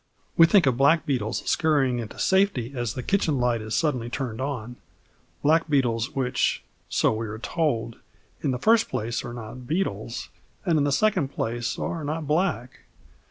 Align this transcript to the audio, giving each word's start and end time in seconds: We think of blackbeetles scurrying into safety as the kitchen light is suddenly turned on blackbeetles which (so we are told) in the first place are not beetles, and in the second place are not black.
We 0.35 0.47
think 0.47 0.65
of 0.65 0.77
blackbeetles 0.77 1.45
scurrying 1.47 1.99
into 1.99 2.17
safety 2.17 2.73
as 2.75 2.95
the 2.95 3.03
kitchen 3.03 3.37
light 3.37 3.61
is 3.61 3.75
suddenly 3.75 4.09
turned 4.09 4.41
on 4.41 4.77
blackbeetles 5.43 6.15
which 6.15 6.63
(so 6.89 7.13
we 7.13 7.27
are 7.27 7.37
told) 7.37 7.97
in 8.41 8.49
the 8.49 8.57
first 8.57 8.89
place 8.89 9.23
are 9.23 9.31
not 9.31 9.67
beetles, 9.67 10.29
and 10.65 10.79
in 10.79 10.85
the 10.85 10.91
second 10.91 11.27
place 11.27 11.77
are 11.77 12.03
not 12.03 12.25
black. 12.25 12.79